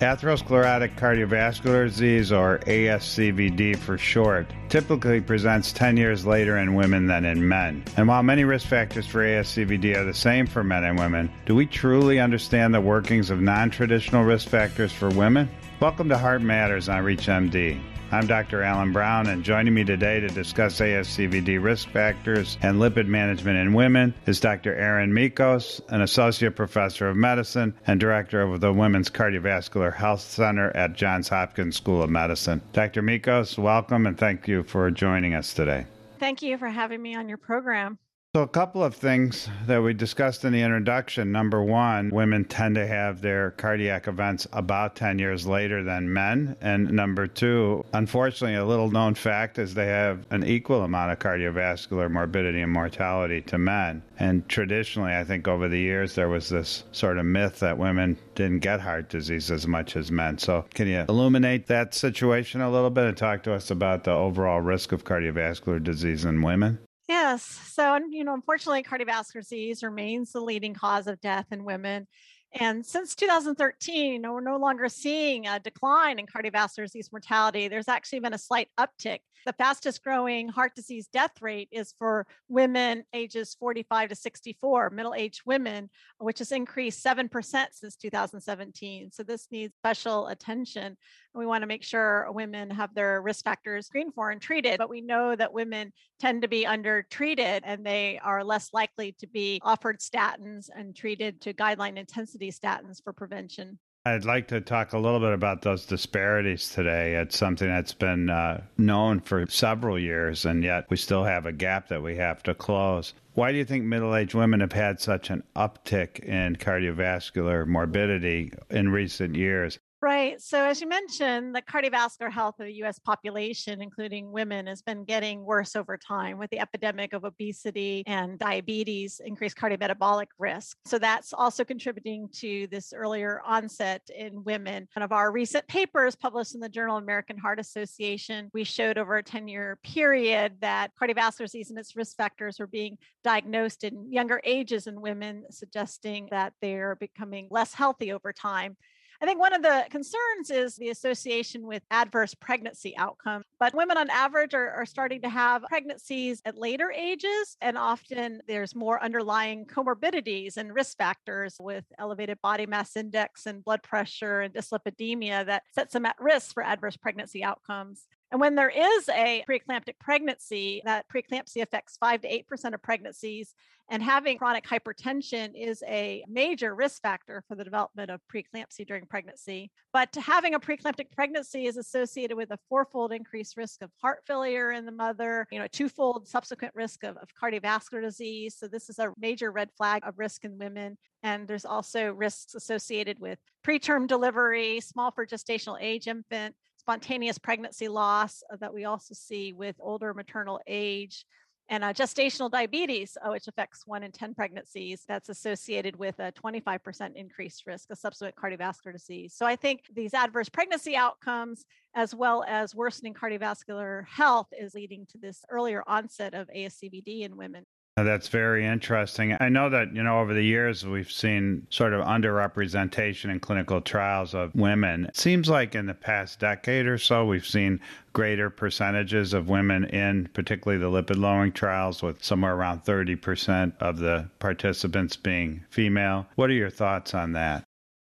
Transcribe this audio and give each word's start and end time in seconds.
Atherosclerotic 0.00 0.94
cardiovascular 0.96 1.88
disease, 1.88 2.30
or 2.30 2.58
ASCVD 2.60 3.76
for 3.76 3.98
short, 3.98 4.46
typically 4.68 5.20
presents 5.20 5.72
10 5.72 5.96
years 5.96 6.24
later 6.24 6.56
in 6.58 6.76
women 6.76 7.08
than 7.08 7.24
in 7.24 7.48
men. 7.48 7.82
And 7.96 8.06
while 8.06 8.22
many 8.22 8.44
risk 8.44 8.68
factors 8.68 9.08
for 9.08 9.24
ASCVD 9.24 9.96
are 9.96 10.04
the 10.04 10.14
same 10.14 10.46
for 10.46 10.62
men 10.62 10.84
and 10.84 10.96
women, 10.96 11.28
do 11.46 11.56
we 11.56 11.66
truly 11.66 12.20
understand 12.20 12.72
the 12.72 12.80
workings 12.80 13.28
of 13.30 13.40
non 13.40 13.70
traditional 13.70 14.22
risk 14.22 14.48
factors 14.48 14.92
for 14.92 15.08
women? 15.08 15.50
Welcome 15.80 16.08
to 16.10 16.18
Heart 16.18 16.42
Matters 16.42 16.88
on 16.88 17.02
ReachMD. 17.02 17.80
I'm 18.10 18.26
Dr. 18.26 18.62
Alan 18.62 18.94
Brown, 18.94 19.26
and 19.26 19.44
joining 19.44 19.74
me 19.74 19.84
today 19.84 20.18
to 20.18 20.28
discuss 20.28 20.80
ASCVD 20.80 21.62
risk 21.62 21.90
factors 21.90 22.56
and 22.62 22.78
lipid 22.78 23.06
management 23.06 23.58
in 23.58 23.74
women 23.74 24.14
is 24.24 24.40
Dr. 24.40 24.74
Erin 24.74 25.12
Michos, 25.12 25.82
an 25.90 26.00
associate 26.00 26.56
professor 26.56 27.10
of 27.10 27.18
medicine 27.18 27.74
and 27.86 28.00
director 28.00 28.40
of 28.40 28.62
the 28.62 28.72
Women's 28.72 29.10
Cardiovascular 29.10 29.94
Health 29.94 30.22
Center 30.22 30.74
at 30.74 30.94
Johns 30.94 31.28
Hopkins 31.28 31.76
School 31.76 32.02
of 32.02 32.08
Medicine. 32.08 32.62
Dr. 32.72 33.02
Michos, 33.02 33.58
welcome 33.58 34.06
and 34.06 34.16
thank 34.16 34.48
you 34.48 34.62
for 34.62 34.90
joining 34.90 35.34
us 35.34 35.52
today. 35.52 35.84
Thank 36.18 36.40
you 36.40 36.56
for 36.56 36.68
having 36.68 37.02
me 37.02 37.14
on 37.14 37.28
your 37.28 37.38
program. 37.38 37.98
So, 38.38 38.44
a 38.44 38.46
couple 38.46 38.84
of 38.84 38.94
things 38.94 39.48
that 39.66 39.82
we 39.82 39.94
discussed 39.94 40.44
in 40.44 40.52
the 40.52 40.62
introduction. 40.62 41.32
Number 41.32 41.60
one, 41.60 42.08
women 42.10 42.44
tend 42.44 42.76
to 42.76 42.86
have 42.86 43.20
their 43.20 43.50
cardiac 43.50 44.06
events 44.06 44.46
about 44.52 44.94
10 44.94 45.18
years 45.18 45.44
later 45.44 45.82
than 45.82 46.12
men. 46.12 46.56
And 46.60 46.92
number 46.92 47.26
two, 47.26 47.84
unfortunately, 47.92 48.54
a 48.54 48.64
little 48.64 48.92
known 48.92 49.16
fact 49.16 49.58
is 49.58 49.74
they 49.74 49.88
have 49.88 50.24
an 50.30 50.44
equal 50.44 50.84
amount 50.84 51.10
of 51.10 51.18
cardiovascular 51.18 52.08
morbidity 52.08 52.60
and 52.60 52.72
mortality 52.72 53.40
to 53.40 53.58
men. 53.58 54.04
And 54.20 54.48
traditionally, 54.48 55.16
I 55.16 55.24
think 55.24 55.48
over 55.48 55.68
the 55.68 55.80
years, 55.80 56.14
there 56.14 56.28
was 56.28 56.48
this 56.48 56.84
sort 56.92 57.18
of 57.18 57.24
myth 57.24 57.58
that 57.58 57.76
women 57.76 58.16
didn't 58.36 58.60
get 58.60 58.78
heart 58.78 59.08
disease 59.08 59.50
as 59.50 59.66
much 59.66 59.96
as 59.96 60.12
men. 60.12 60.38
So, 60.38 60.64
can 60.74 60.86
you 60.86 61.04
illuminate 61.08 61.66
that 61.66 61.92
situation 61.92 62.60
a 62.60 62.70
little 62.70 62.90
bit 62.90 63.06
and 63.06 63.16
talk 63.16 63.42
to 63.42 63.52
us 63.52 63.72
about 63.72 64.04
the 64.04 64.12
overall 64.12 64.60
risk 64.60 64.92
of 64.92 65.02
cardiovascular 65.02 65.82
disease 65.82 66.24
in 66.24 66.40
women? 66.42 66.78
Yes. 67.08 67.42
So, 67.42 67.98
you 68.10 68.22
know, 68.22 68.34
unfortunately, 68.34 68.82
cardiovascular 68.82 69.40
disease 69.40 69.82
remains 69.82 70.32
the 70.32 70.40
leading 70.40 70.74
cause 70.74 71.06
of 71.06 71.20
death 71.20 71.46
in 71.50 71.64
women. 71.64 72.06
And 72.54 72.84
since 72.84 73.14
2013, 73.14 74.12
you 74.12 74.18
know, 74.18 74.32
we're 74.32 74.40
no 74.40 74.56
longer 74.56 74.88
seeing 74.88 75.46
a 75.46 75.60
decline 75.60 76.18
in 76.18 76.26
cardiovascular 76.26 76.84
disease 76.84 77.10
mortality. 77.12 77.68
There's 77.68 77.88
actually 77.88 78.20
been 78.20 78.32
a 78.32 78.38
slight 78.38 78.68
uptick. 78.78 79.18
The 79.46 79.52
fastest 79.52 80.02
growing 80.02 80.48
heart 80.48 80.74
disease 80.74 81.08
death 81.12 81.40
rate 81.40 81.68
is 81.70 81.94
for 81.98 82.26
women 82.48 83.04
ages 83.14 83.56
45 83.58 84.10
to 84.10 84.14
64, 84.14 84.90
middle 84.90 85.14
aged 85.14 85.42
women, 85.46 85.90
which 86.18 86.40
has 86.40 86.52
increased 86.52 87.04
7% 87.04 87.66
since 87.72 87.96
2017. 87.96 89.10
So 89.12 89.22
this 89.22 89.46
needs 89.50 89.74
special 89.80 90.26
attention. 90.28 90.96
We 91.34 91.46
want 91.46 91.62
to 91.62 91.68
make 91.68 91.84
sure 91.84 92.26
women 92.32 92.70
have 92.70 92.94
their 92.94 93.22
risk 93.22 93.44
factors 93.44 93.86
screened 93.86 94.14
for 94.14 94.30
and 94.30 94.40
treated, 94.40 94.78
but 94.78 94.90
we 94.90 95.00
know 95.00 95.36
that 95.36 95.52
women 95.52 95.92
tend 96.18 96.42
to 96.42 96.48
be 96.48 96.66
undertreated 96.66 97.62
and 97.64 97.86
they 97.86 98.18
are 98.22 98.42
less 98.42 98.70
likely 98.72 99.14
to 99.20 99.26
be 99.28 99.60
offered 99.62 100.00
statins 100.00 100.68
and 100.74 100.96
treated 100.96 101.40
to 101.42 101.54
guideline 101.54 101.96
intensity 102.40 102.52
statins 102.52 103.02
for 103.02 103.12
prevention. 103.12 103.78
I'd 104.04 104.24
like 104.24 104.48
to 104.48 104.60
talk 104.60 104.92
a 104.92 104.98
little 104.98 105.20
bit 105.20 105.32
about 105.32 105.62
those 105.62 105.84
disparities 105.84 106.70
today. 106.70 107.16
It's 107.16 107.36
something 107.36 107.68
that's 107.68 107.92
been 107.92 108.30
uh, 108.30 108.62
known 108.78 109.20
for 109.20 109.46
several 109.48 109.98
years, 109.98 110.46
and 110.46 110.64
yet 110.64 110.86
we 110.88 110.96
still 110.96 111.24
have 111.24 111.46
a 111.46 111.52
gap 111.52 111.88
that 111.88 112.02
we 112.02 112.16
have 112.16 112.42
to 112.44 112.54
close. 112.54 113.12
Why 113.34 113.52
do 113.52 113.58
you 113.58 113.64
think 113.64 113.84
middle 113.84 114.14
aged 114.14 114.34
women 114.34 114.60
have 114.60 114.72
had 114.72 115.00
such 115.00 115.30
an 115.30 115.42
uptick 115.54 116.20
in 116.20 116.56
cardiovascular 116.56 117.66
morbidity 117.66 118.52
in 118.70 118.88
recent 118.90 119.34
years? 119.34 119.78
Right. 120.00 120.40
So, 120.40 120.64
as 120.64 120.80
you 120.80 120.86
mentioned, 120.86 121.56
the 121.56 121.62
cardiovascular 121.62 122.30
health 122.30 122.60
of 122.60 122.66
the 122.66 122.74
US 122.84 123.00
population, 123.00 123.82
including 123.82 124.30
women, 124.30 124.68
has 124.68 124.80
been 124.80 125.04
getting 125.04 125.44
worse 125.44 125.74
over 125.74 125.98
time 125.98 126.38
with 126.38 126.50
the 126.50 126.60
epidemic 126.60 127.12
of 127.12 127.24
obesity 127.24 128.04
and 128.06 128.38
diabetes, 128.38 129.20
increased 129.24 129.56
cardiometabolic 129.56 130.26
risk. 130.38 130.76
So, 130.84 131.00
that's 131.00 131.32
also 131.32 131.64
contributing 131.64 132.28
to 132.34 132.68
this 132.70 132.92
earlier 132.92 133.42
onset 133.44 134.02
in 134.16 134.44
women. 134.44 134.86
One 134.94 135.02
of 135.02 135.10
our 135.10 135.32
recent 135.32 135.66
papers 135.66 136.14
published 136.14 136.54
in 136.54 136.60
the 136.60 136.68
Journal 136.68 136.98
of 136.98 137.02
American 137.02 137.36
Heart 137.36 137.58
Association, 137.58 138.50
we 138.54 138.62
showed 138.62 138.98
over 138.98 139.16
a 139.16 139.22
10 139.24 139.48
year 139.48 139.80
period 139.82 140.58
that 140.60 140.92
cardiovascular 140.94 141.46
disease 141.46 141.70
and 141.70 141.78
its 141.78 141.96
risk 141.96 142.16
factors 142.16 142.60
were 142.60 142.68
being 142.68 142.98
diagnosed 143.24 143.82
in 143.82 144.12
younger 144.12 144.40
ages 144.44 144.86
in 144.86 145.00
women, 145.00 145.42
suggesting 145.50 146.28
that 146.30 146.52
they're 146.62 146.94
becoming 146.94 147.48
less 147.50 147.74
healthy 147.74 148.12
over 148.12 148.32
time. 148.32 148.76
I 149.20 149.26
think 149.26 149.40
one 149.40 149.52
of 149.52 149.62
the 149.62 149.84
concerns 149.90 150.50
is 150.50 150.76
the 150.76 150.90
association 150.90 151.66
with 151.66 151.82
adverse 151.90 152.34
pregnancy 152.34 152.96
outcome. 152.96 153.42
But 153.58 153.74
women 153.74 153.96
on 153.96 154.10
average 154.10 154.54
are, 154.54 154.70
are 154.70 154.86
starting 154.86 155.22
to 155.22 155.28
have 155.28 155.62
pregnancies 155.62 156.40
at 156.44 156.56
later 156.56 156.92
ages, 156.92 157.56
and 157.60 157.76
often 157.76 158.40
there's 158.46 158.76
more 158.76 159.02
underlying 159.02 159.66
comorbidities 159.66 160.56
and 160.56 160.72
risk 160.72 160.96
factors 160.98 161.56
with 161.58 161.84
elevated 161.98 162.38
body 162.42 162.66
mass 162.66 162.96
index 162.96 163.46
and 163.46 163.64
blood 163.64 163.82
pressure 163.82 164.40
and 164.42 164.54
dyslipidemia 164.54 165.46
that 165.46 165.64
sets 165.74 165.94
them 165.94 166.06
at 166.06 166.16
risk 166.20 166.54
for 166.54 166.62
adverse 166.62 166.96
pregnancy 166.96 167.42
outcomes. 167.42 168.06
And 168.30 168.40
when 168.40 168.54
there 168.54 168.68
is 168.68 169.08
a 169.08 169.42
preeclamptic 169.48 169.98
pregnancy, 169.98 170.82
that 170.84 171.06
preeclampsia 171.08 171.62
affects 171.62 171.96
5 171.96 172.22
to 172.22 172.44
8% 172.44 172.74
of 172.74 172.82
pregnancies. 172.82 173.54
And 173.90 174.02
having 174.02 174.36
chronic 174.36 174.66
hypertension 174.66 175.52
is 175.54 175.82
a 175.86 176.22
major 176.28 176.74
risk 176.74 177.00
factor 177.00 177.42
for 177.48 177.54
the 177.54 177.64
development 177.64 178.10
of 178.10 178.20
preeclampsia 178.30 178.86
during 178.86 179.06
pregnancy. 179.06 179.70
But 179.94 180.14
having 180.14 180.54
a 180.54 180.60
preeclamptic 180.60 181.10
pregnancy 181.10 181.64
is 181.66 181.78
associated 181.78 182.36
with 182.36 182.50
a 182.50 182.58
fourfold 182.68 183.12
increased 183.12 183.56
risk 183.56 183.80
of 183.80 183.90
heart 184.02 184.18
failure 184.26 184.72
in 184.72 184.84
the 184.84 184.92
mother, 184.92 185.46
you 185.50 185.58
know, 185.58 185.64
a 185.64 185.70
twofold 185.70 186.28
subsequent 186.28 186.74
risk 186.74 187.02
of, 187.02 187.16
of 187.16 187.30
cardiovascular 187.42 188.02
disease. 188.02 188.56
So 188.58 188.68
this 188.68 188.90
is 188.90 188.98
a 188.98 189.14
major 189.18 189.50
red 189.50 189.70
flag 189.78 190.02
of 190.04 190.18
risk 190.18 190.44
in 190.44 190.58
women. 190.58 190.98
And 191.22 191.48
there's 191.48 191.64
also 191.64 192.12
risks 192.12 192.54
associated 192.54 193.18
with 193.18 193.38
preterm 193.66 194.06
delivery, 194.06 194.80
small 194.80 195.12
for 195.12 195.26
gestational 195.26 195.78
age 195.80 196.08
infant, 196.08 196.54
spontaneous 196.88 197.36
pregnancy 197.36 197.86
loss 197.86 198.42
uh, 198.50 198.56
that 198.56 198.72
we 198.72 198.86
also 198.86 199.12
see 199.12 199.52
with 199.52 199.76
older 199.78 200.14
maternal 200.14 200.58
age 200.66 201.26
and 201.68 201.84
uh, 201.84 201.92
gestational 201.92 202.50
diabetes, 202.50 203.14
uh, 203.22 203.28
which 203.28 203.46
affects 203.46 203.82
one 203.84 204.02
in 204.02 204.10
10 204.10 204.32
pregnancies, 204.32 205.04
that's 205.06 205.28
associated 205.28 205.96
with 205.96 206.18
a 206.18 206.32
25% 206.32 207.14
increased 207.14 207.66
risk 207.66 207.90
of 207.90 207.98
subsequent 207.98 208.36
cardiovascular 208.36 208.90
disease. 208.90 209.34
So 209.36 209.44
I 209.44 209.54
think 209.54 209.82
these 209.94 210.14
adverse 210.14 210.48
pregnancy 210.48 210.96
outcomes, 210.96 211.66
as 211.94 212.14
well 212.14 212.42
as 212.48 212.74
worsening 212.74 213.12
cardiovascular 213.12 214.06
health, 214.08 214.46
is 214.58 214.72
leading 214.72 215.04
to 215.10 215.18
this 215.18 215.44
earlier 215.50 215.84
onset 215.86 216.32
of 216.32 216.48
ASCVD 216.56 217.20
in 217.20 217.36
women. 217.36 217.66
That's 218.04 218.28
very 218.28 218.66
interesting. 218.66 219.36
I 219.40 219.48
know 219.48 219.68
that, 219.70 219.94
you 219.94 220.02
know, 220.02 220.20
over 220.20 220.34
the 220.34 220.42
years 220.42 220.86
we've 220.86 221.10
seen 221.10 221.66
sort 221.70 221.92
of 221.92 222.04
underrepresentation 222.04 223.30
in 223.30 223.40
clinical 223.40 223.80
trials 223.80 224.34
of 224.34 224.54
women. 224.54 225.06
It 225.06 225.16
seems 225.16 225.48
like 225.48 225.74
in 225.74 225.86
the 225.86 225.94
past 225.94 226.40
decade 226.40 226.86
or 226.86 226.98
so, 226.98 227.24
we've 227.24 227.46
seen 227.46 227.80
greater 228.12 228.50
percentages 228.50 229.32
of 229.32 229.48
women 229.48 229.84
in 229.84 230.28
particularly 230.32 230.80
the 230.80 230.90
lipid 230.90 231.18
lowering 231.18 231.52
trials, 231.52 232.02
with 232.02 232.24
somewhere 232.24 232.54
around 232.54 232.84
30% 232.84 233.72
of 233.80 233.98
the 233.98 234.28
participants 234.38 235.16
being 235.16 235.64
female. 235.70 236.26
What 236.34 236.50
are 236.50 236.54
your 236.54 236.70
thoughts 236.70 237.14
on 237.14 237.32
that? 237.32 237.67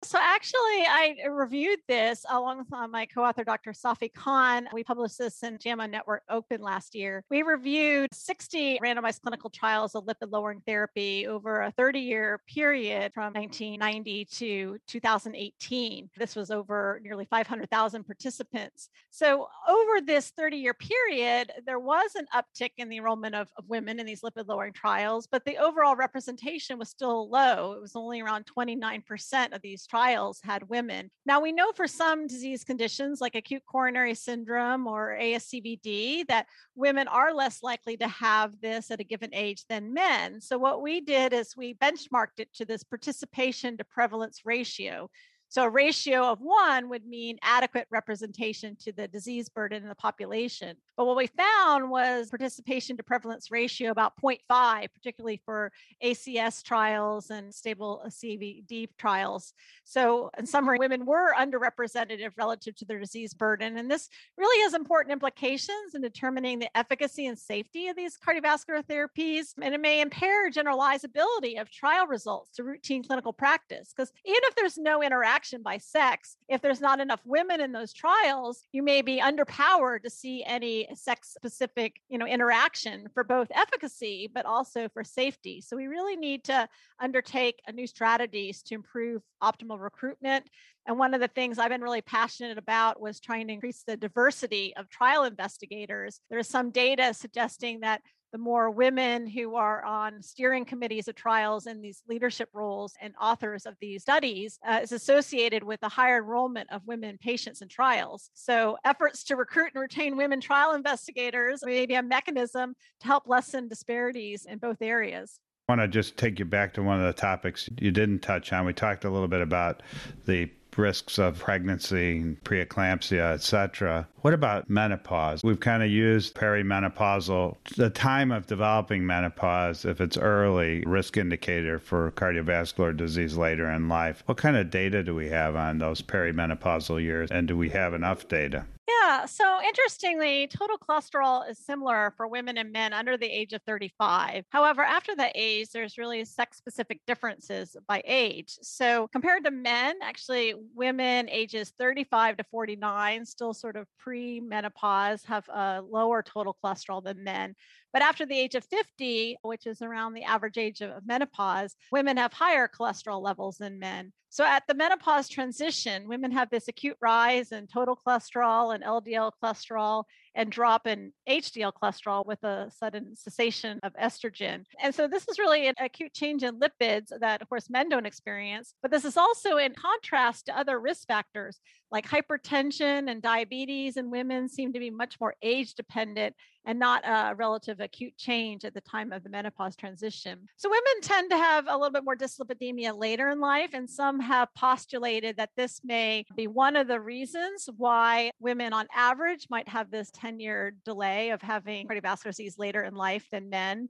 So 0.04 0.19
actually, 0.20 0.60
I 0.60 1.16
reviewed 1.31 1.81
this 1.88 2.26
along 2.28 2.59
with 2.59 2.72
uh, 2.75 2.87
my 2.87 3.06
co-author, 3.06 3.42
Dr. 3.42 3.72
Safi 3.72 4.12
Khan. 4.12 4.69
We 4.70 4.84
published 4.84 5.16
this 5.16 5.42
in 5.42 5.56
JAMA 5.59 5.88
Network 5.88 6.22
Open 6.28 6.60
last 6.60 6.94
year. 6.94 7.25
We 7.31 7.42
reviewed 7.42 8.12
60 8.12 8.81
randomized 8.82 9.22
clinical 9.22 9.48
trials 9.48 9.94
of 9.94 10.04
lipid-lowering 10.04 10.60
therapy 10.66 11.26
over 11.26 11.62
a 11.62 11.72
30-year 11.72 12.38
period 12.47 13.12
from 13.15 13.32
1990 13.32 14.26
to 14.26 14.78
2018. 14.87 16.10
This 16.18 16.36
was 16.36 16.50
over 16.50 17.00
nearly 17.03 17.24
500,000 17.24 18.04
participants. 18.04 18.91
So 19.09 19.48
over 19.66 20.03
this 20.03 20.33
30-year 20.39 20.74
period, 20.74 21.50
there 21.65 21.80
was 21.80 22.10
an 22.15 22.27
uptick 22.34 22.72
in 22.77 22.91
the 22.91 22.98
enrollment 22.98 23.34
of, 23.34 23.48
of 23.57 23.65
women 23.68 23.98
in 23.98 24.04
these 24.04 24.21
lipid-lowering 24.21 24.74
trials, 24.74 25.27
but 25.27 25.47
the 25.47 25.57
overall 25.57 25.97
representation 25.97 26.78
was 26.78 26.91
still 26.91 27.30
low. 27.30 27.72
It 27.72 27.80
was 27.80 27.97
only 27.97 28.21
around 28.21 28.45
29% 28.45 29.54
of 29.54 29.62
these 29.62 29.86
trials 29.95 30.41
had 30.43 30.69
women. 30.69 31.09
Now, 31.25 31.41
we 31.41 31.53
know 31.53 31.71
for 31.71 31.87
some 31.87 32.27
disease 32.27 32.65
conditions 32.65 33.21
like 33.21 33.37
acute 33.37 33.63
coronary 33.65 34.17
syndrome 34.17 34.89
or 34.89 35.17
ASCVD 35.21 36.27
that 36.27 36.47
women 36.75 37.07
are 37.07 37.33
less 37.33 37.63
likely 37.63 37.97
to 37.99 38.09
have 38.09 38.61
this 38.61 38.91
at 38.91 38.99
a 38.99 39.05
given 39.05 39.33
age 39.33 39.65
than 39.69 39.95
men. 39.95 40.41
So, 40.41 40.59
what 40.59 40.83
we 40.83 41.01
did 41.01 41.33
is 41.33 41.57
we 41.57 41.75
benchmarked 41.75 42.39
it 42.41 42.53
to 42.55 42.65
this 42.65 42.83
participation 42.83 43.77
to 43.77 43.85
prevalence 43.85 44.41
ratio. 44.45 45.09
So 45.54 45.62
a 45.62 45.71
ratio 45.71 46.24
of 46.24 46.41
one 46.41 46.89
would 46.89 47.06
mean 47.06 47.39
adequate 47.41 47.86
representation 47.89 48.74
to 48.80 48.91
the 48.91 49.06
disease 49.06 49.48
burden 49.48 49.84
in 49.84 49.89
the 49.89 49.95
population. 49.95 50.77
But 50.97 51.04
what 51.04 51.16
we 51.16 51.28
found 51.28 51.91
was 51.91 52.28
participation 52.28 52.97
to 52.97 53.04
prevalence 53.04 53.53
ratio 53.53 53.92
about 53.92 54.15
0.5, 54.21 54.89
particularly 54.92 55.41
for 55.45 55.71
ACS 56.03 56.65
trials 56.65 57.30
and 57.30 57.54
stable 57.54 58.03
uh, 58.04 58.09
CVD 58.09 58.89
trials. 58.98 59.53
So 59.84 60.28
in 60.36 60.45
summary, 60.45 60.78
women 60.80 61.06
were 61.06 61.33
underrepresented 61.39 62.28
relative 62.36 62.74
to 62.74 62.84
their 62.84 62.98
disease 62.98 63.33
burden. 63.33 63.78
And 63.78 63.89
this 63.89 64.09
really 64.36 64.60
has 64.65 64.74
important 64.74 65.12
implications 65.12 65.95
in 65.95 66.00
determining 66.00 66.59
the 66.59 66.77
efficacy 66.77 67.27
and 67.27 67.39
safety 67.39 67.86
of 67.86 67.95
these 67.95 68.18
cardiovascular 68.18 68.83
therapies. 68.83 69.53
And 69.62 69.72
it 69.72 69.80
may 69.80 70.00
impair 70.00 70.50
generalizability 70.50 71.60
of 71.60 71.71
trial 71.71 72.09
results 72.09 72.50
to 72.57 72.65
routine 72.65 73.04
clinical 73.04 73.33
practice. 73.33 73.92
Because 73.97 74.10
even 74.24 74.41
if 74.42 74.57
there's 74.57 74.78
no 74.78 75.00
interaction 75.00 75.44
by 75.63 75.79
sex, 75.79 76.37
if 76.49 76.61
there's 76.61 76.81
not 76.81 77.01
enough 77.01 77.21
women 77.25 77.61
in 77.61 77.73
those 77.73 77.93
trials, 77.93 78.65
you 78.73 78.83
may 78.83 79.03
be 79.03 79.21
underpowered 79.21 80.03
to 80.03 80.11
see 80.11 80.45
any 80.45 80.89
sex 80.95 81.35
specific 81.35 82.01
you 82.09 82.19
know 82.19 82.27
interaction 82.27 83.09
for 83.15 83.25
both 83.25 83.49
efficacy 83.55 84.31
but 84.33 84.47
also 84.47 84.89
for 84.89 85.05
safety. 85.05 85.61
So 85.61 85.77
we 85.77 85.87
really 85.87 86.17
need 86.17 86.45
to 86.45 86.69
undertake 87.01 87.61
a 87.67 87.73
new 87.73 87.87
strategies 87.87 88.63
to 88.65 88.75
improve 88.75 89.23
optimal 89.43 89.81
recruitment. 89.81 90.49
And 90.87 90.99
one 90.99 91.15
of 91.15 91.21
the 91.21 91.29
things 91.29 91.59
I've 91.59 91.71
been 91.71 91.81
really 91.81 92.03
passionate 92.03 92.59
about 92.59 93.01
was 93.01 93.21
trying 93.21 93.47
to 93.49 93.55
increase 93.55 93.83
the 93.87 93.97
diversity 93.97 94.75
of 94.77 94.89
trial 94.89 95.25
investigators. 95.25 96.21
There's 96.31 96.49
some 96.49 96.71
data 96.71 97.15
suggesting 97.15 97.81
that 97.81 98.03
the 98.34 98.39
more 98.39 98.69
women 98.69 99.28
who 99.28 99.54
are 99.54 99.84
on 99.84 100.21
steering 100.21 100.65
committees 100.65 101.07
of 101.07 101.15
trials 101.15 101.66
and 101.66 101.81
these 101.81 102.03
leadership 102.09 102.48
roles 102.53 102.92
and 103.01 103.15
authors 103.22 103.65
of 103.65 103.77
these 103.81 104.03
studies 104.03 104.59
uh, 104.69 104.81
is 104.83 104.91
associated 104.91 105.63
with 105.63 105.78
a 105.84 105.89
higher 105.89 106.16
enrollment 106.16 106.69
of 106.72 106.84
women 106.84 107.16
patients 107.16 107.63
in 107.63 107.69
trials. 107.69 108.31
So, 108.34 108.77
efforts 108.84 109.22
to 109.25 109.36
recruit 109.36 109.71
and 109.72 109.81
retain 109.81 110.16
women 110.16 110.41
trial 110.41 110.75
investigators 110.75 111.60
may 111.65 111.86
be 111.86 111.95
a 111.95 112.03
mechanism 112.03 112.75
to 113.03 113.07
help 113.07 113.22
lessen 113.28 113.69
disparities 113.69 114.47
in 114.47 114.59
both 114.59 114.83
areas. 114.83 115.39
I 115.66 115.72
want 115.72 115.81
to 115.81 115.89
just 115.89 116.19
take 116.19 116.39
you 116.39 116.45
back 116.45 116.75
to 116.75 116.83
one 116.83 117.01
of 117.01 117.07
the 117.07 117.19
topics 117.19 117.71
you 117.78 117.91
didn't 117.91 118.19
touch 118.19 118.53
on. 118.53 118.66
We 118.66 118.75
talked 118.75 119.07
a 119.07 119.11
little 119.11 119.28
bit 119.28 119.41
about 119.41 119.83
the 120.27 120.51
risks 120.77 121.19
of 121.19 121.39
pregnancy, 121.39 122.37
preeclampsia, 122.45 123.33
etc. 123.33 124.07
What 124.21 124.34
about 124.34 124.69
menopause? 124.69 125.43
We've 125.43 125.61
kind 125.61 125.83
of 125.83 125.89
used 125.89 126.34
perimenopausal, 126.34 127.57
the 127.77 127.89
time 127.89 128.31
of 128.31 128.47
developing 128.47 129.07
menopause, 129.07 129.87
if 129.87 130.03
it's 130.03 130.19
early, 130.19 130.83
risk 130.84 131.16
indicator 131.16 131.78
for 131.78 132.10
cardiovascular 132.10 132.95
disease 132.95 133.39
later 133.39 133.71
in 133.71 133.89
life. 133.89 134.22
What 134.27 134.37
kind 134.37 134.59
of 134.59 134.69
data 134.69 135.03
do 135.03 135.15
we 135.15 135.31
have 135.31 135.57
on 135.57 135.78
those 135.78 136.03
perimenopausal 136.03 137.01
years, 137.01 137.31
and 137.31 137.49
do 137.49 137.57
we 137.57 137.71
have 137.71 137.95
enough 137.95 138.28
data? 138.28 138.67
Yeah. 139.04 139.27
So 139.27 139.60
interestingly, 139.62 140.47
total 140.47 140.78
cholesterol 140.78 141.48
is 141.48 141.59
similar 141.59 142.15
for 142.16 142.27
women 142.27 142.56
and 142.56 142.72
men 142.72 142.95
under 142.95 143.18
the 143.18 143.27
age 143.27 143.53
of 143.53 143.60
35. 143.66 144.45
However, 144.48 144.83
after 144.83 145.15
that 145.16 145.33
age, 145.34 145.68
there's 145.71 145.98
really 145.98 146.24
sex 146.24 146.56
specific 146.56 147.01
differences 147.06 147.77
by 147.86 148.03
age. 148.06 148.56
So 148.62 149.09
compared 149.09 149.45
to 149.45 149.51
men, 149.51 149.97
actually, 150.03 150.54
women 150.74 151.28
ages 151.28 151.74
35 151.78 152.39
to 152.39 152.45
49, 152.45 153.27
still 153.27 153.53
sort 153.53 153.77
of 153.77 153.86
pre 153.98 154.41
menopause, 154.41 155.22
have 155.24 155.47
a 155.48 155.83
lower 155.83 156.22
total 156.22 156.57
cholesterol 156.65 157.04
than 157.04 157.22
men. 157.22 157.54
But 157.92 158.03
after 158.03 158.24
the 158.24 158.39
age 158.39 158.54
of 158.54 158.65
50, 158.65 159.36
which 159.42 159.66
is 159.66 159.83
around 159.83 160.15
the 160.15 160.24
average 160.24 160.57
age 160.57 160.80
of 160.80 161.07
menopause, 161.07 161.77
women 161.92 162.16
have 162.16 162.33
higher 162.33 162.68
cholesterol 162.68 163.22
levels 163.22 163.59
than 163.59 163.78
men. 163.78 164.12
So 164.34 164.45
at 164.45 164.65
the 164.66 164.75
menopause 164.75 165.28
transition, 165.28 166.09
women 166.09 166.33
have 166.33 166.51
this 166.51 166.66
acute 166.66 166.97
rise 167.01 167.53
in 167.53 167.69
total 167.69 167.97
cholesterol 167.97 168.75
and 168.75 168.83
LDL 168.83 169.31
cholesterol 169.41 170.03
and 170.34 170.51
drop 170.51 170.89
in 170.89 171.13
HDL 171.28 171.71
cholesterol 171.72 172.27
with 172.27 172.42
a 172.42 172.69
sudden 172.77 173.15
cessation 173.15 173.78
of 173.84 173.92
estrogen. 173.95 174.65
And 174.83 174.92
so 174.92 175.07
this 175.07 175.25
is 175.28 175.39
really 175.39 175.69
an 175.69 175.75
acute 175.78 176.13
change 176.13 176.42
in 176.42 176.59
lipids 176.59 177.13
that, 177.21 177.42
of 177.42 177.48
course, 177.48 177.71
men 177.71 177.89
don't 177.89 178.07
experience. 178.07 178.75
But 178.83 178.91
this 178.91 179.04
is 179.04 179.16
also 179.16 179.57
in 179.57 179.72
contrast 179.72 180.47
to 180.47 180.59
other 180.59 180.81
risk 180.81 181.07
factors 181.07 181.60
like 181.95 182.10
hypertension 182.10 183.09
and 183.09 183.22
diabetes 183.22 183.97
in 183.97 184.10
women 184.10 184.48
seem 184.48 184.72
to 184.72 184.81
be 184.81 184.91
much 184.91 185.21
more 185.21 185.36
age 185.42 185.75
dependent 185.75 186.34
and 186.66 186.77
not 186.77 187.04
a 187.07 187.36
relative 187.36 187.78
acute 187.78 188.16
change 188.16 188.65
at 188.65 188.75
the 188.75 188.81
time 188.81 189.13
of 189.13 189.22
the 189.22 189.28
menopause 189.28 189.77
transition. 189.77 190.41
So 190.57 190.69
women 190.69 191.03
tend 191.03 191.31
to 191.31 191.36
have 191.36 191.66
a 191.69 191.77
little 191.77 191.92
bit 191.92 192.04
more 192.04 192.16
dyslipidemia 192.16 192.98
later 192.98 193.28
in 193.28 193.39
life, 193.39 193.71
and 193.75 193.89
some 193.89 194.19
have 194.24 194.53
postulated 194.54 195.36
that 195.36 195.50
this 195.56 195.80
may 195.84 196.24
be 196.36 196.47
one 196.47 196.76
of 196.76 196.88
the 196.88 197.00
reasons 197.00 197.68
why 197.76 198.30
women 198.41 198.72
on 198.72 198.86
average 198.94 199.47
might 199.50 199.68
have 199.68 199.91
this 199.91 200.10
10 200.12 200.41
year 200.41 200.74
delay 200.84 201.30
of 201.30 201.41
having 201.42 201.86
cardiovascular 201.86 202.24
disease 202.24 202.59
later 202.59 202.82
in 202.82 202.94
life 202.94 203.26
than 203.30 203.48
men. 203.48 203.88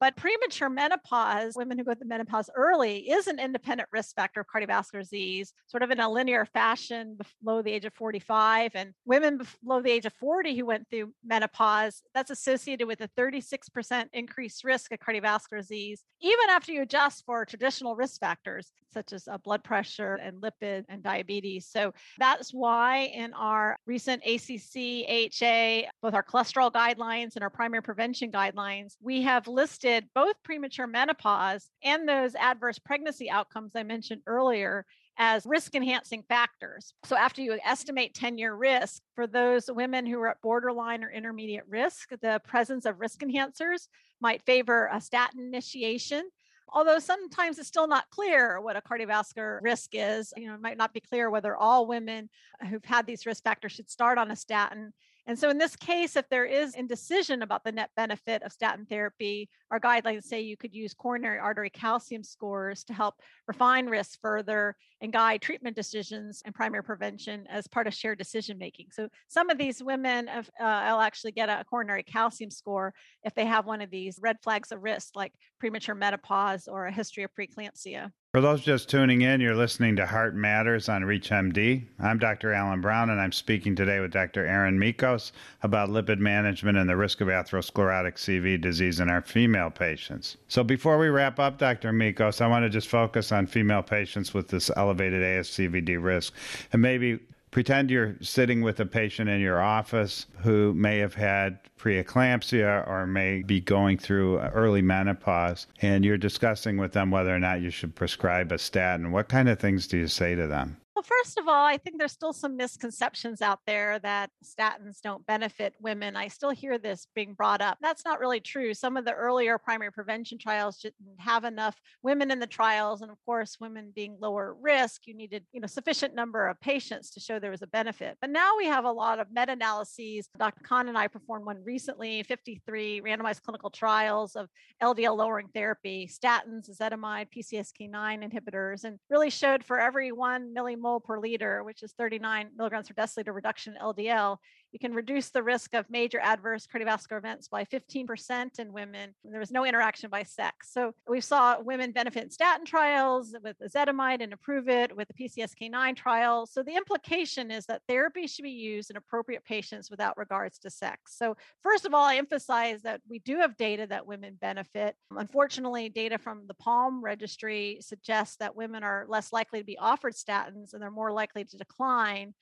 But 0.00 0.16
premature 0.16 0.68
menopause, 0.68 1.54
women 1.56 1.78
who 1.78 1.84
go 1.84 1.94
through 1.94 2.08
menopause 2.08 2.50
early, 2.54 3.10
is 3.10 3.26
an 3.26 3.38
independent 3.38 3.88
risk 3.92 4.14
factor 4.14 4.40
of 4.40 4.46
cardiovascular 4.46 5.00
disease, 5.00 5.52
sort 5.66 5.82
of 5.82 5.90
in 5.90 6.00
a 6.00 6.10
linear 6.10 6.44
fashion 6.44 7.18
below 7.42 7.62
the 7.62 7.72
age 7.72 7.84
of 7.84 7.94
45. 7.94 8.72
And 8.74 8.92
women 9.04 9.40
below 9.62 9.80
the 9.80 9.90
age 9.90 10.06
of 10.06 10.12
40 10.14 10.56
who 10.56 10.66
went 10.66 10.88
through 10.90 11.12
menopause, 11.24 12.02
that's 12.12 12.30
associated 12.30 12.86
with 12.86 13.00
a 13.00 13.08
36% 13.18 14.06
increased 14.12 14.64
risk 14.64 14.92
of 14.92 14.98
cardiovascular 14.98 15.58
disease, 15.58 16.02
even 16.20 16.50
after 16.50 16.72
you 16.72 16.82
adjust 16.82 17.24
for 17.24 17.44
traditional 17.44 17.96
risk 17.96 18.20
factors 18.20 18.72
such 18.92 19.12
as 19.12 19.26
uh, 19.26 19.36
blood 19.38 19.64
pressure 19.64 20.14
and 20.14 20.40
lipid 20.40 20.84
and 20.88 21.02
diabetes. 21.02 21.66
So 21.66 21.92
that's 22.16 22.54
why 22.54 23.10
in 23.12 23.34
our 23.34 23.76
recent 23.86 24.22
ACC, 24.24 25.04
AHA, 25.08 25.90
both 26.00 26.14
our 26.14 26.22
cholesterol 26.22 26.72
guidelines 26.72 27.34
and 27.34 27.42
our 27.42 27.50
primary 27.50 27.82
prevention 27.82 28.30
guidelines, 28.30 28.94
we 29.02 29.22
have 29.22 29.48
listed 29.48 29.83
both 30.14 30.42
premature 30.42 30.86
menopause 30.86 31.70
and 31.82 32.08
those 32.08 32.34
adverse 32.34 32.78
pregnancy 32.78 33.30
outcomes 33.30 33.72
I 33.74 33.82
mentioned 33.82 34.22
earlier 34.26 34.86
as 35.16 35.46
risk 35.46 35.74
enhancing 35.74 36.24
factors. 36.28 36.92
So, 37.04 37.16
after 37.16 37.42
you 37.42 37.58
estimate 37.64 38.14
10 38.14 38.38
year 38.38 38.54
risk 38.54 39.02
for 39.14 39.26
those 39.26 39.70
women 39.70 40.06
who 40.06 40.18
are 40.20 40.28
at 40.28 40.42
borderline 40.42 41.04
or 41.04 41.10
intermediate 41.10 41.66
risk, 41.68 42.10
the 42.20 42.40
presence 42.44 42.84
of 42.84 43.00
risk 43.00 43.20
enhancers 43.20 43.88
might 44.20 44.42
favor 44.42 44.88
a 44.92 45.00
statin 45.00 45.40
initiation. 45.40 46.28
Although 46.72 46.98
sometimes 46.98 47.58
it's 47.58 47.68
still 47.68 47.86
not 47.86 48.10
clear 48.10 48.60
what 48.60 48.76
a 48.76 48.80
cardiovascular 48.80 49.60
risk 49.62 49.90
is, 49.92 50.32
you 50.36 50.48
know, 50.48 50.54
it 50.54 50.60
might 50.60 50.78
not 50.78 50.92
be 50.92 51.00
clear 51.00 51.30
whether 51.30 51.54
all 51.54 51.86
women 51.86 52.28
who've 52.68 52.84
had 52.84 53.06
these 53.06 53.26
risk 53.26 53.44
factors 53.44 53.72
should 53.72 53.90
start 53.90 54.18
on 54.18 54.30
a 54.30 54.36
statin. 54.36 54.92
And 55.26 55.38
so, 55.38 55.48
in 55.48 55.56
this 55.56 55.74
case, 55.74 56.16
if 56.16 56.28
there 56.28 56.44
is 56.44 56.74
indecision 56.74 57.42
about 57.42 57.64
the 57.64 57.72
net 57.72 57.90
benefit 57.96 58.42
of 58.42 58.52
statin 58.52 58.84
therapy, 58.84 59.48
our 59.70 59.80
guidelines 59.80 60.24
say 60.24 60.42
you 60.42 60.56
could 60.56 60.74
use 60.74 60.92
coronary 60.92 61.38
artery 61.38 61.70
calcium 61.70 62.22
scores 62.22 62.84
to 62.84 62.92
help 62.92 63.14
refine 63.48 63.86
risk 63.86 64.20
further 64.20 64.76
and 65.00 65.14
guide 65.14 65.40
treatment 65.40 65.76
decisions 65.76 66.42
and 66.44 66.54
primary 66.54 66.84
prevention 66.84 67.46
as 67.48 67.66
part 67.66 67.86
of 67.86 67.94
shared 67.94 68.18
decision 68.18 68.58
making. 68.58 68.88
So, 68.92 69.08
some 69.28 69.48
of 69.48 69.56
these 69.56 69.82
women 69.82 70.26
have, 70.26 70.50
uh, 70.60 70.90
will 70.92 71.00
actually 71.00 71.32
get 71.32 71.48
a 71.48 71.64
coronary 71.64 72.02
calcium 72.02 72.50
score 72.50 72.92
if 73.22 73.34
they 73.34 73.46
have 73.46 73.64
one 73.64 73.80
of 73.80 73.90
these 73.90 74.18
red 74.20 74.36
flags 74.42 74.72
of 74.72 74.82
risk, 74.82 75.16
like 75.16 75.32
premature 75.58 75.94
menopause 75.94 76.68
or 76.68 76.86
a 76.86 76.92
history 76.92 77.22
of 77.22 77.30
preeclampsia. 77.34 78.10
For 78.34 78.40
those 78.40 78.62
just 78.62 78.90
tuning 78.90 79.22
in, 79.22 79.40
you're 79.40 79.54
listening 79.54 79.94
to 79.94 80.06
Heart 80.06 80.34
Matters 80.34 80.88
on 80.88 81.02
ReachMD. 81.02 81.84
I'm 82.00 82.18
Dr. 82.18 82.52
Alan 82.52 82.80
Brown, 82.80 83.10
and 83.10 83.20
I'm 83.20 83.30
speaking 83.30 83.76
today 83.76 84.00
with 84.00 84.10
Dr. 84.10 84.44
Erin 84.44 84.76
Michos 84.76 85.30
about 85.62 85.90
lipid 85.90 86.18
management 86.18 86.76
and 86.76 86.90
the 86.90 86.96
risk 86.96 87.20
of 87.20 87.28
atherosclerotic 87.28 88.16
CV 88.16 88.60
disease 88.60 88.98
in 88.98 89.08
our 89.08 89.22
female 89.22 89.70
patients. 89.70 90.36
So, 90.48 90.64
before 90.64 90.98
we 90.98 91.10
wrap 91.10 91.38
up, 91.38 91.58
Dr. 91.58 91.92
Michos, 91.92 92.40
I 92.40 92.48
want 92.48 92.64
to 92.64 92.70
just 92.70 92.88
focus 92.88 93.30
on 93.30 93.46
female 93.46 93.84
patients 93.84 94.34
with 94.34 94.48
this 94.48 94.68
elevated 94.76 95.22
ASCVD 95.22 96.02
risk 96.02 96.34
and 96.72 96.82
maybe 96.82 97.20
pretend 97.54 97.88
you're 97.88 98.16
sitting 98.20 98.62
with 98.62 98.80
a 98.80 98.84
patient 98.84 99.30
in 99.30 99.40
your 99.40 99.62
office 99.62 100.26
who 100.38 100.74
may 100.74 100.98
have 100.98 101.14
had 101.14 101.56
preeclampsia 101.78 102.84
or 102.88 103.06
may 103.06 103.44
be 103.44 103.60
going 103.60 103.96
through 103.96 104.40
early 104.40 104.82
menopause, 104.82 105.68
and 105.80 106.04
you're 106.04 106.18
discussing 106.18 106.76
with 106.78 106.92
them 106.92 107.12
whether 107.12 107.32
or 107.32 107.38
not 107.38 107.60
you 107.60 107.70
should 107.70 107.94
prescribe 107.94 108.50
a 108.50 108.58
statin. 108.58 109.12
What 109.12 109.28
kind 109.28 109.48
of 109.48 109.60
things 109.60 109.86
do 109.86 109.96
you 109.96 110.08
say 110.08 110.34
to 110.34 110.48
them? 110.48 110.76
Well, 110.94 111.02
first 111.02 111.38
of 111.38 111.48
all, 111.48 111.66
I 111.66 111.76
think 111.76 111.98
there's 111.98 112.12
still 112.12 112.32
some 112.32 112.56
misconceptions 112.56 113.42
out 113.42 113.58
there 113.66 113.98
that 114.00 114.30
statins 114.44 115.00
don't 115.02 115.26
benefit 115.26 115.74
women. 115.80 116.14
I 116.14 116.28
still 116.28 116.50
hear 116.50 116.78
this 116.78 117.08
being 117.16 117.34
brought 117.34 117.60
up. 117.60 117.78
That's 117.80 118.04
not 118.04 118.20
really 118.20 118.38
true. 118.38 118.72
Some 118.74 118.96
of 118.96 119.04
the 119.04 119.12
earlier 119.12 119.58
primary 119.58 119.90
prevention 119.90 120.38
trials 120.38 120.78
didn't 120.78 120.94
have 121.18 121.42
enough 121.42 121.74
women 122.04 122.30
in 122.30 122.38
the 122.38 122.46
trials. 122.46 123.02
And 123.02 123.10
of 123.10 123.16
course, 123.26 123.56
women 123.60 123.90
being 123.92 124.16
lower 124.20 124.54
risk, 124.62 125.08
you 125.08 125.14
needed, 125.16 125.44
you 125.50 125.60
know, 125.60 125.66
sufficient 125.66 126.14
number 126.14 126.46
of 126.46 126.60
patients 126.60 127.10
to 127.10 127.20
show 127.20 127.40
there 127.40 127.50
was 127.50 127.62
a 127.62 127.66
benefit. 127.66 128.16
But 128.20 128.30
now 128.30 128.56
we 128.56 128.66
have 128.66 128.84
a 128.84 128.92
lot 128.92 129.18
of 129.18 129.26
meta-analyses. 129.34 130.28
Dr. 130.38 130.62
Khan 130.62 130.88
and 130.88 130.96
I 130.96 131.08
performed 131.08 131.44
one 131.44 131.64
recently, 131.64 132.22
53 132.22 133.00
randomized 133.04 133.42
clinical 133.42 133.70
trials 133.70 134.36
of 134.36 134.48
LDL 134.80 135.16
lowering 135.16 135.48
therapy, 135.52 136.08
statins, 136.08 136.70
ezetimibe, 136.70 137.26
PCSK9 137.36 138.30
inhibitors, 138.30 138.84
and 138.84 139.00
really 139.10 139.30
showed 139.30 139.64
for 139.64 139.80
every 139.80 140.12
one 140.12 140.54
millimole 140.56 140.83
mole 140.84 141.00
per 141.00 141.18
liter, 141.18 141.64
which 141.64 141.82
is 141.82 141.92
39 141.98 142.50
milligrams 142.56 142.88
per 142.88 142.94
deciliter 142.94 143.34
reduction 143.34 143.74
in 143.74 143.82
LDL, 143.82 144.36
you 144.74 144.80
can 144.80 144.92
reduce 144.92 145.30
the 145.30 145.42
risk 145.42 145.72
of 145.72 145.88
major 145.88 146.18
adverse 146.18 146.66
cardiovascular 146.66 147.18
events 147.18 147.46
by 147.46 147.64
15% 147.64 148.58
in 148.58 148.72
women. 148.72 149.14
There 149.22 149.38
was 149.38 149.52
no 149.52 149.64
interaction 149.64 150.10
by 150.10 150.24
sex. 150.24 150.72
So 150.72 150.92
we 151.08 151.20
saw 151.20 151.60
women 151.60 151.92
benefit 151.92 152.24
in 152.24 152.30
statin 152.30 152.66
trials 152.66 153.36
with 153.40 153.56
ezetimibe 153.60 154.20
and 154.20 154.32
approve 154.32 154.68
It 154.68 154.94
with 154.96 155.06
the 155.06 155.14
PCSK9 155.14 155.94
trial. 155.94 156.46
So 156.46 156.64
the 156.64 156.74
implication 156.74 157.52
is 157.52 157.66
that 157.66 157.82
therapy 157.88 158.26
should 158.26 158.42
be 158.42 158.50
used 158.50 158.90
in 158.90 158.96
appropriate 158.96 159.44
patients 159.44 159.92
without 159.92 160.18
regards 160.18 160.58
to 160.58 160.70
sex. 160.70 161.16
So 161.16 161.36
first 161.62 161.86
of 161.86 161.94
all, 161.94 162.04
I 162.04 162.16
emphasize 162.16 162.82
that 162.82 163.00
we 163.08 163.20
do 163.20 163.36
have 163.36 163.56
data 163.56 163.86
that 163.88 164.08
women 164.08 164.36
benefit. 164.40 164.96
Unfortunately, 165.16 165.88
data 165.88 166.18
from 166.18 166.48
the 166.48 166.54
PALM 166.54 167.00
registry 167.00 167.78
suggests 167.80 168.38
that 168.38 168.56
women 168.56 168.82
are 168.82 169.06
less 169.08 169.32
likely 169.32 169.60
to 169.60 169.64
be 169.64 169.78
offered 169.78 170.14
statins 170.14 170.72
and 170.72 170.82
they're 170.82 170.90
more 170.90 171.12
likely 171.12 171.44
to 171.44 171.56
decline 171.56 172.34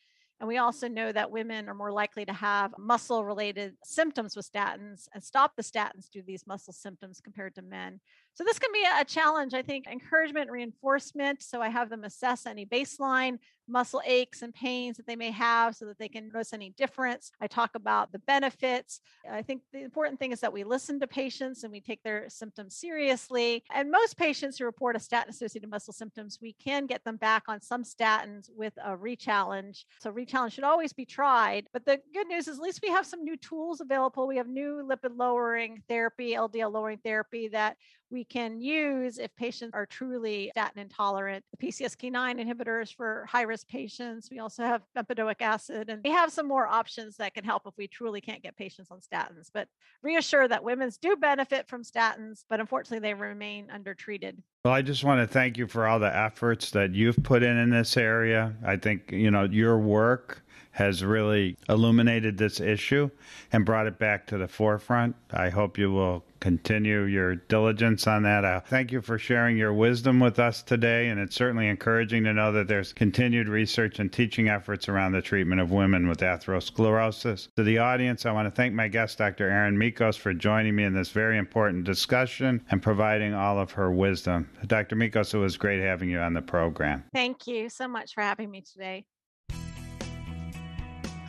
and 0.42 0.48
we 0.48 0.58
also 0.58 0.88
know 0.88 1.12
that 1.12 1.30
women 1.30 1.68
are 1.68 1.74
more 1.74 1.92
likely 1.92 2.24
to 2.24 2.32
have 2.32 2.74
muscle 2.76 3.24
related 3.24 3.74
symptoms 3.84 4.34
with 4.34 4.50
statins 4.52 5.06
and 5.14 5.22
stop 5.22 5.52
the 5.54 5.62
statins 5.62 6.10
due 6.10 6.20
to 6.20 6.26
these 6.26 6.48
muscle 6.48 6.72
symptoms 6.72 7.20
compared 7.20 7.54
to 7.54 7.62
men. 7.62 8.00
So 8.34 8.42
this 8.42 8.58
can 8.58 8.72
be 8.72 8.84
a 8.98 9.04
challenge. 9.04 9.54
I 9.54 9.62
think 9.62 9.86
encouragement, 9.86 10.50
reinforcement. 10.50 11.44
So 11.44 11.62
I 11.62 11.68
have 11.68 11.90
them 11.90 12.02
assess 12.02 12.44
any 12.44 12.66
baseline 12.66 13.38
muscle 13.72 14.02
aches 14.04 14.42
and 14.42 14.54
pains 14.54 14.96
that 14.96 15.06
they 15.06 15.16
may 15.16 15.30
have 15.30 15.74
so 15.74 15.86
that 15.86 15.98
they 15.98 16.08
can 16.08 16.28
notice 16.28 16.52
any 16.52 16.70
difference. 16.70 17.32
I 17.40 17.46
talk 17.46 17.70
about 17.74 18.12
the 18.12 18.18
benefits. 18.20 19.00
I 19.28 19.42
think 19.42 19.62
the 19.72 19.82
important 19.82 20.20
thing 20.20 20.32
is 20.32 20.40
that 20.40 20.52
we 20.52 20.62
listen 20.62 21.00
to 21.00 21.06
patients 21.06 21.64
and 21.64 21.72
we 21.72 21.80
take 21.80 22.02
their 22.02 22.28
symptoms 22.28 22.76
seriously. 22.76 23.64
And 23.74 23.90
most 23.90 24.16
patients 24.16 24.58
who 24.58 24.64
report 24.64 24.96
a 24.96 25.00
statin 25.00 25.30
associated 25.30 25.70
muscle 25.70 25.92
symptoms, 25.92 26.38
we 26.40 26.52
can 26.52 26.86
get 26.86 27.02
them 27.04 27.16
back 27.16 27.44
on 27.48 27.60
some 27.60 27.82
statins 27.82 28.50
with 28.54 28.74
a 28.84 28.96
rechallenge. 28.96 29.84
So 30.00 30.12
rechallenge 30.12 30.52
should 30.52 30.64
always 30.64 30.92
be 30.92 31.06
tried. 31.06 31.66
But 31.72 31.86
the 31.86 32.00
good 32.12 32.28
news 32.28 32.48
is 32.48 32.58
at 32.58 32.62
least 32.62 32.80
we 32.82 32.90
have 32.90 33.06
some 33.06 33.24
new 33.24 33.36
tools 33.36 33.80
available. 33.80 34.26
We 34.26 34.36
have 34.36 34.48
new 34.48 34.86
lipid 34.88 35.16
lowering 35.16 35.82
therapy, 35.88 36.32
LDL 36.32 36.72
lowering 36.72 36.98
therapy 36.98 37.48
that 37.48 37.76
we 38.12 38.24
can 38.24 38.60
use 38.60 39.18
if 39.18 39.34
patients 39.34 39.72
are 39.74 39.86
truly 39.86 40.50
statin 40.52 40.82
intolerant. 40.82 41.44
The 41.58 41.66
PCSK9 41.66 42.12
inhibitors 42.40 42.94
for 42.94 43.26
high 43.28 43.42
risk 43.42 43.66
patients. 43.66 44.28
We 44.30 44.38
also 44.38 44.62
have 44.62 44.82
bempedoic 44.96 45.40
acid, 45.40 45.88
and 45.88 46.02
we 46.04 46.10
have 46.10 46.30
some 46.30 46.46
more 46.46 46.66
options 46.66 47.16
that 47.16 47.34
can 47.34 47.44
help 47.44 47.62
if 47.66 47.74
we 47.76 47.88
truly 47.88 48.20
can't 48.20 48.42
get 48.42 48.56
patients 48.56 48.90
on 48.90 49.00
statins. 49.00 49.50
But 49.52 49.68
reassure 50.02 50.46
that 50.46 50.62
women's 50.62 50.98
do 50.98 51.16
benefit 51.16 51.66
from 51.66 51.82
statins, 51.82 52.44
but 52.48 52.60
unfortunately, 52.60 53.00
they 53.00 53.14
remain 53.14 53.70
undertreated. 53.70 54.42
Well, 54.64 54.74
I 54.74 54.82
just 54.82 55.02
want 55.02 55.20
to 55.20 55.26
thank 55.26 55.56
you 55.56 55.66
for 55.66 55.86
all 55.86 55.98
the 55.98 56.14
efforts 56.14 56.70
that 56.72 56.94
you've 56.94 57.20
put 57.22 57.42
in 57.42 57.56
in 57.56 57.70
this 57.70 57.96
area. 57.96 58.54
I 58.64 58.76
think, 58.76 59.10
you 59.10 59.30
know, 59.30 59.44
your 59.44 59.78
work 59.78 60.44
has 60.72 61.04
really 61.04 61.56
illuminated 61.68 62.38
this 62.38 62.60
issue 62.60 63.10
and 63.52 63.64
brought 63.66 63.86
it 63.86 63.98
back 63.98 64.26
to 64.28 64.38
the 64.38 64.48
forefront. 64.48 65.16
I 65.30 65.50
hope 65.50 65.76
you 65.78 65.92
will 65.92 66.24
continue 66.42 67.02
your 67.02 67.36
diligence 67.36 68.08
on 68.08 68.24
that. 68.24 68.44
Uh, 68.44 68.58
thank 68.58 68.90
you 68.90 69.00
for 69.00 69.16
sharing 69.16 69.56
your 69.56 69.72
wisdom 69.72 70.18
with 70.18 70.40
us 70.40 70.60
today, 70.60 71.08
and 71.08 71.20
it's 71.20 71.36
certainly 71.36 71.68
encouraging 71.68 72.24
to 72.24 72.32
know 72.32 72.50
that 72.50 72.66
there's 72.66 72.92
continued 72.92 73.48
research 73.48 74.00
and 74.00 74.12
teaching 74.12 74.48
efforts 74.48 74.88
around 74.88 75.12
the 75.12 75.22
treatment 75.22 75.60
of 75.60 75.70
women 75.70 76.08
with 76.08 76.18
atherosclerosis. 76.18 77.48
To 77.54 77.62
the 77.62 77.78
audience, 77.78 78.26
I 78.26 78.32
want 78.32 78.46
to 78.46 78.50
thank 78.50 78.74
my 78.74 78.88
guest, 78.88 79.18
Dr. 79.18 79.48
Erin 79.48 79.78
Michos, 79.78 80.16
for 80.16 80.34
joining 80.34 80.74
me 80.74 80.82
in 80.82 80.94
this 80.94 81.10
very 81.10 81.38
important 81.38 81.84
discussion 81.84 82.60
and 82.72 82.82
providing 82.82 83.34
all 83.34 83.60
of 83.60 83.70
her 83.70 83.92
wisdom. 83.92 84.50
Dr. 84.66 84.96
Michos, 84.96 85.34
it 85.34 85.38
was 85.38 85.56
great 85.56 85.80
having 85.80 86.10
you 86.10 86.18
on 86.18 86.34
the 86.34 86.42
program. 86.42 87.04
Thank 87.14 87.46
you 87.46 87.68
so 87.68 87.86
much 87.86 88.14
for 88.14 88.22
having 88.22 88.50
me 88.50 88.62
today. 88.62 89.04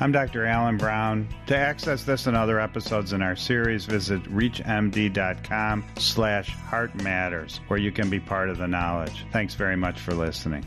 I'm 0.04 0.12
Dr. 0.12 0.46
Alan 0.46 0.76
Brown. 0.76 1.30
To 1.48 1.56
access 1.56 2.04
this 2.04 2.28
and 2.28 2.36
other 2.36 2.60
episodes 2.60 3.14
in 3.14 3.22
our 3.22 3.38
series, 3.38 3.86
visit 3.86 4.22
reachmd.com 4.24 5.86
slash 5.98 6.50
heart 6.50 6.94
matters, 7.02 7.62
where 7.70 7.80
you 7.80 7.90
can 7.90 8.10
be 8.10 8.20
part 8.20 8.50
of 8.50 8.58
the 8.58 8.68
knowledge. 8.68 9.26
Thanks 9.32 9.56
very 9.56 9.78
much 9.78 10.02
for 10.02 10.14
listening. 10.14 10.66